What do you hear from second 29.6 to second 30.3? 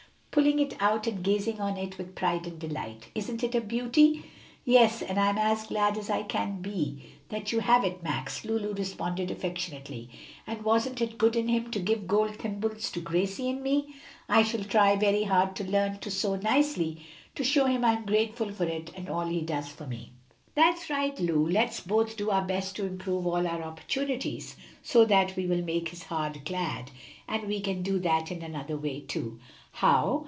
"How?"